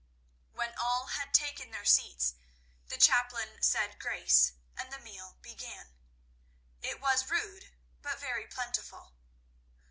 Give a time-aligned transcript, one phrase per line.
[0.51, 2.33] When all had taken their seats,
[2.87, 5.93] the chaplain said grace, and the meal began.
[6.81, 9.13] It was rude but very plentiful.